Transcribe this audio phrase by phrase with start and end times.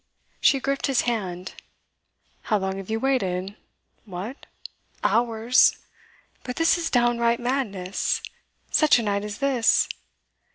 [0.39, 1.53] She gripped his hand.
[2.49, 3.55] 'How long have you waited?
[4.05, 4.47] What!
[5.03, 5.77] Hours?
[6.43, 8.23] But this is downright madness
[8.71, 9.87] such a night as this!